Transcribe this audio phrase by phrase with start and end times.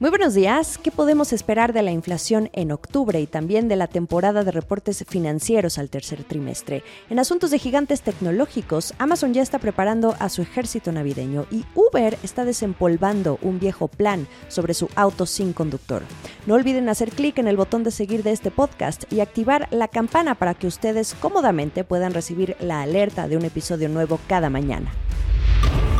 [0.00, 0.78] Muy buenos días.
[0.78, 5.04] ¿Qué podemos esperar de la inflación en octubre y también de la temporada de reportes
[5.08, 6.84] financieros al tercer trimestre?
[7.10, 12.16] En asuntos de gigantes tecnológicos, Amazon ya está preparando a su ejército navideño y Uber
[12.22, 16.04] está desempolvando un viejo plan sobre su auto sin conductor.
[16.46, 19.88] No olviden hacer clic en el botón de seguir de este podcast y activar la
[19.88, 24.92] campana para que ustedes cómodamente puedan recibir la alerta de un episodio nuevo cada mañana.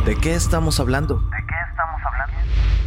[0.05, 1.21] ¿De qué estamos hablando?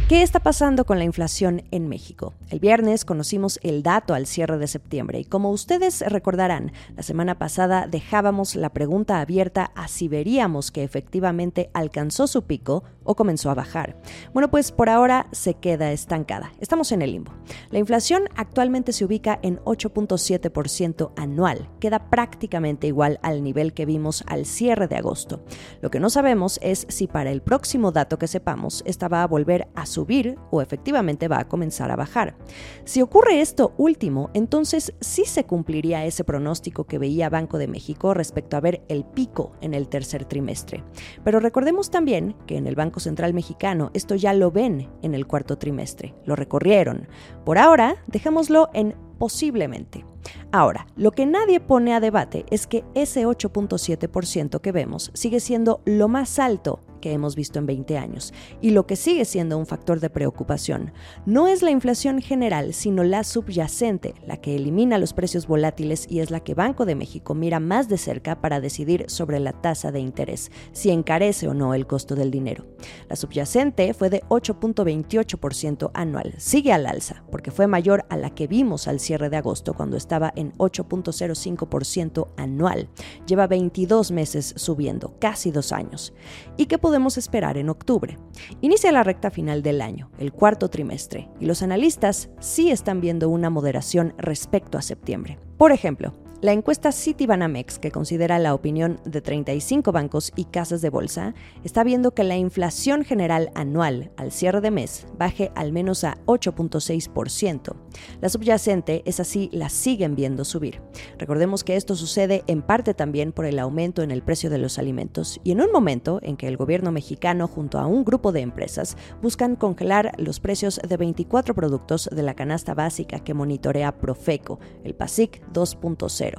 [0.09, 2.33] ¿Qué está pasando con la inflación en México?
[2.49, 7.39] El viernes conocimos el dato al cierre de septiembre y como ustedes recordarán, la semana
[7.39, 13.49] pasada dejábamos la pregunta abierta a si veríamos que efectivamente alcanzó su pico o comenzó
[13.49, 13.95] a bajar.
[14.33, 16.51] Bueno, pues por ahora se queda estancada.
[16.59, 17.31] Estamos en el limbo.
[17.71, 21.69] La inflación actualmente se ubica en 8.7% anual.
[21.79, 25.43] Queda prácticamente igual al nivel que vimos al cierre de agosto.
[25.81, 29.27] Lo que no sabemos es si para el próximo dato que sepamos esta va a
[29.27, 32.35] volver a subir o efectivamente va a comenzar a bajar.
[32.83, 38.13] Si ocurre esto último, entonces sí se cumpliría ese pronóstico que veía Banco de México
[38.13, 40.83] respecto a ver el pico en el tercer trimestre.
[41.23, 45.27] Pero recordemos también que en el Banco Central Mexicano esto ya lo ven en el
[45.27, 47.07] cuarto trimestre, lo recorrieron.
[47.45, 50.05] Por ahora, dejémoslo en posiblemente.
[50.51, 55.81] Ahora, lo que nadie pone a debate es que ese 8.7% que vemos sigue siendo
[55.85, 58.33] lo más alto que hemos visto en 20 años.
[58.61, 60.93] Y lo que sigue siendo un factor de preocupación
[61.25, 66.21] no es la inflación general, sino la subyacente, la que elimina los precios volátiles y
[66.21, 69.91] es la que Banco de México mira más de cerca para decidir sobre la tasa
[69.91, 72.67] de interés, si encarece o no el costo del dinero.
[73.09, 76.35] La subyacente fue de 8.28% anual.
[76.37, 79.97] Sigue al alza, porque fue mayor a la que vimos al cierre de agosto cuando
[79.97, 82.87] estaba en 8.05% anual.
[83.27, 86.13] Lleva 22 meses subiendo, casi dos años.
[86.55, 88.17] ¿Y qué podemos esperar en octubre?
[88.61, 93.29] Inicia la recta final del año, el cuarto trimestre, y los analistas sí están viendo
[93.29, 95.37] una moderación respecto a septiembre.
[95.57, 100.89] Por ejemplo, la encuesta Citibanamex, que considera la opinión de 35 bancos y casas de
[100.89, 106.03] bolsa, está viendo que la inflación general anual al cierre de mes baje al menos
[106.03, 107.77] a 8.6%.
[108.19, 110.81] La subyacente es así, la siguen viendo subir.
[111.17, 114.77] Recordemos que esto sucede en parte también por el aumento en el precio de los
[114.77, 118.41] alimentos y en un momento en que el gobierno mexicano junto a un grupo de
[118.41, 124.59] empresas buscan congelar los precios de 24 productos de la canasta básica que monitorea Profeco,
[124.83, 126.32] el PASIC 2.0.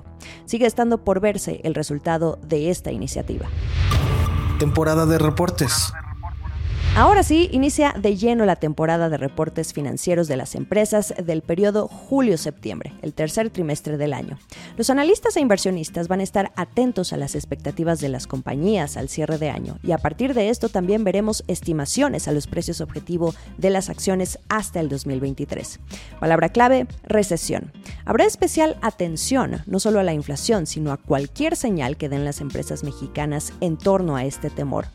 [0.45, 3.47] Sigue estando por verse el resultado de esta iniciativa.
[4.59, 5.93] Temporada de reportes.
[6.97, 11.89] Ahora sí, inicia de lleno la temporada de reportes financieros de las empresas del periodo
[11.89, 14.39] julio-septiembre, el tercer trimestre del año.
[14.77, 19.09] Los analistas e inversionistas van a estar atentos a las expectativas de las compañías al
[19.09, 23.35] cierre de año y a partir de esto también veremos estimaciones a los precios objetivo
[23.59, 25.81] de las acciones hasta el 2023.
[26.21, 27.73] Palabra clave, recesión.
[28.05, 32.41] Habrá especial atención no solo a la inflación, sino a cualquier señal que den las
[32.41, 34.87] empresas mexicanas en torno a este temor.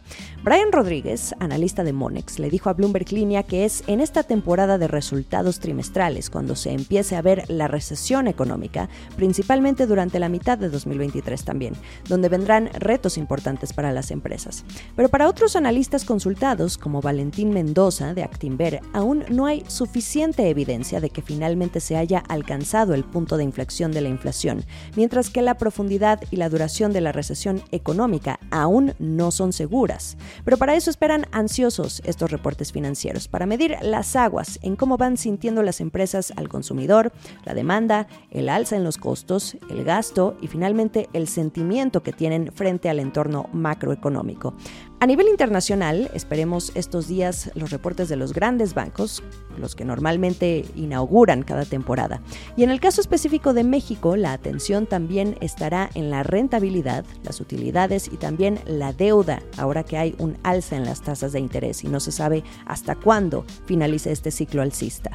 [0.45, 4.77] Brian Rodríguez, analista de Monex le dijo a Bloomberg Línea que es en esta temporada
[4.77, 10.57] de resultados trimestrales cuando se empiece a ver la recesión económica, principalmente durante la mitad
[10.57, 11.73] de 2023 también,
[12.07, 14.65] donde vendrán retos importantes para las empresas.
[14.95, 20.99] Pero para otros analistas consultados, como Valentín Mendoza de Actinver, aún no hay suficiente evidencia
[20.99, 25.41] de que finalmente se haya alcanzado el punto de inflexión de la inflación, mientras que
[25.41, 30.17] la profundidad y la duración de la recesión económica aún no son seguras.
[30.43, 35.17] Pero para eso esperan ansiosos estos reportes financieros para medir las aguas en cómo van
[35.17, 37.11] sintiendo las empresas al consumidor,
[37.45, 42.51] la demanda, el alza en los costos, el gasto y finalmente el sentimiento que tienen
[42.51, 44.53] frente al entorno macroeconómico.
[45.01, 49.23] A nivel internacional, esperemos estos días los reportes de los grandes bancos,
[49.57, 52.19] los que normalmente inauguran cada temporada.
[52.57, 57.39] Y en el caso específico de México, la atención también estará en la rentabilidad, las
[57.39, 61.85] utilidades y también la deuda, ahora que hay un alza en las tasas de interés
[61.85, 65.11] y no se sabe hasta cuándo finalice este ciclo alcista.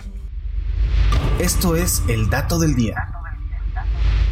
[1.39, 3.24] Esto es el dato del día.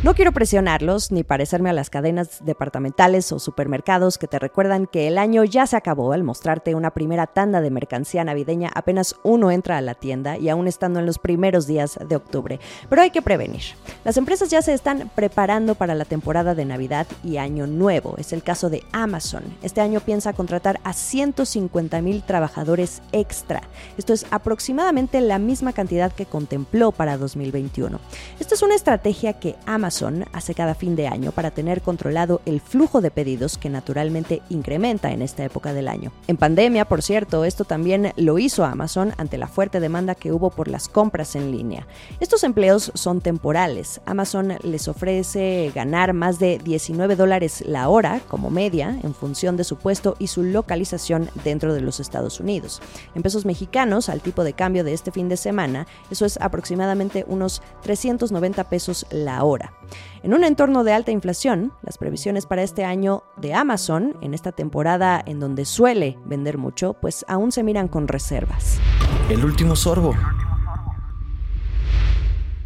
[0.02, 5.06] No quiero presionarlos ni parecerme a las cadenas departamentales o supermercados que te recuerdan que
[5.06, 9.52] el año ya se acabó al mostrarte una primera tanda de mercancía navideña apenas uno
[9.52, 12.58] entra a la tienda y aún estando en los primeros días de octubre.
[12.88, 13.62] Pero hay que prevenir.
[14.04, 18.16] Las empresas ya se están preparando para la temporada de Navidad y Año Nuevo.
[18.18, 19.44] Es el caso de Amazon.
[19.62, 23.62] Este año piensa contratar a 150 mil trabajadores extra.
[23.96, 28.00] Esto es aproximadamente la misma cantidad que contempló para 2021.
[28.40, 32.40] Esta es una estrategia que Amazon Amazon hace cada fin de año para tener controlado
[32.46, 36.12] el flujo de pedidos que naturalmente incrementa en esta época del año.
[36.28, 40.48] En pandemia, por cierto, esto también lo hizo Amazon ante la fuerte demanda que hubo
[40.48, 41.86] por las compras en línea.
[42.20, 44.00] Estos empleos son temporales.
[44.06, 49.64] Amazon les ofrece ganar más de 19 dólares la hora como media en función de
[49.64, 52.80] su puesto y su localización dentro de los Estados Unidos.
[53.14, 57.26] En pesos mexicanos, al tipo de cambio de este fin de semana, eso es aproximadamente
[57.28, 59.74] unos 390 pesos la hora.
[60.22, 64.52] En un entorno de alta inflación, las previsiones para este año de Amazon, en esta
[64.52, 68.78] temporada en donde suele vender mucho, pues aún se miran con reservas.
[69.28, 70.14] El último sorbo.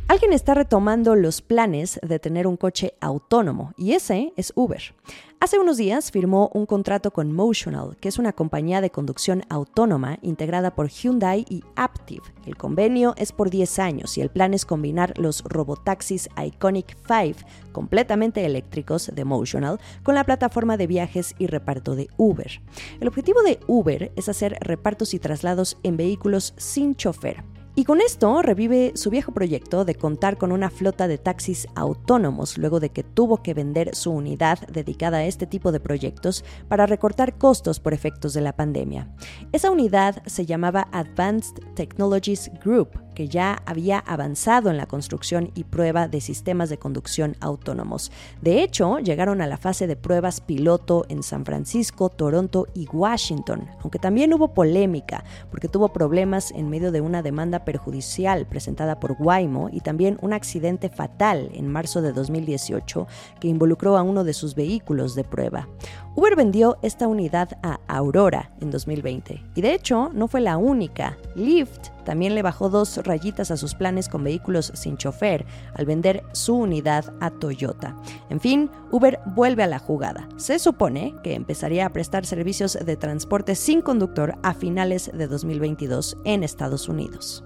[0.09, 4.95] Alguien está retomando los planes de tener un coche autónomo y ese es Uber.
[5.41, 10.19] Hace unos días firmó un contrato con Motional, que es una compañía de conducción autónoma
[10.23, 12.23] integrada por Hyundai y Aptiv.
[12.47, 17.41] El convenio es por 10 años y el plan es combinar los robotaxis Iconic 5
[17.73, 22.63] completamente eléctricos de Motional con la plataforma de viajes y reparto de Uber.
[23.01, 28.01] El objetivo de Uber es hacer repartos y traslados en vehículos sin chofer y con
[28.01, 32.89] esto revive su viejo proyecto de contar con una flota de taxis autónomos luego de
[32.89, 37.79] que tuvo que vender su unidad dedicada a este tipo de proyectos para recortar costos
[37.79, 39.15] por efectos de la pandemia.
[39.53, 45.65] Esa unidad se llamaba Advanced Technologies Group que ya había avanzado en la construcción y
[45.65, 48.13] prueba de sistemas de conducción autónomos.
[48.43, 53.69] De hecho, llegaron a la fase de pruebas piloto en San Francisco, Toronto y Washington,
[53.83, 59.17] aunque también hubo polémica porque tuvo problemas en medio de una demanda perjudicial presentada por
[59.19, 63.07] Waymo y también un accidente fatal en marzo de 2018
[63.41, 65.69] que involucró a uno de sus vehículos de prueba.
[66.17, 71.17] Uber vendió esta unidad a Aurora en 2020 y de hecho no fue la única.
[71.35, 75.45] Lyft también le bajó dos rayitas a sus planes con vehículos sin chofer
[75.75, 77.97] al vender su unidad a Toyota.
[78.31, 80.29] En fin, Uber vuelve a la jugada.
[80.37, 86.17] Se supone que empezaría a prestar servicios de transporte sin conductor a finales de 2022
[86.25, 87.43] en Estados Unidos.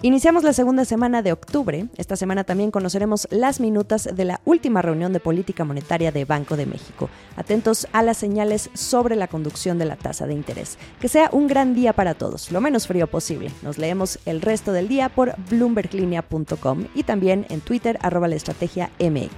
[0.00, 1.88] Iniciamos la segunda semana de octubre.
[1.96, 6.56] Esta semana también conoceremos las minutas de la última reunión de política monetaria de Banco
[6.56, 7.10] de México.
[7.34, 10.78] Atentos a las señales sobre la conducción de la tasa de interés.
[11.00, 13.50] Que sea un gran día para todos, lo menos frío posible.
[13.62, 18.90] Nos leemos el resto del día por bloomberglinea.com y también en Twitter arroba la estrategia
[19.00, 19.32] MX.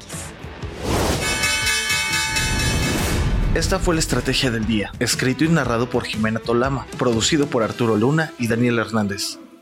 [3.55, 7.97] Esta fue la estrategia del día, escrito y narrado por Jimena Tolama, producido por Arturo
[7.97, 9.39] Luna y Daniel Hernández.